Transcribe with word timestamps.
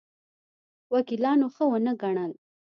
وکیلانو 0.93 1.47
ښه 1.55 1.63
ونه 1.71 1.93
ګڼل. 2.01 2.31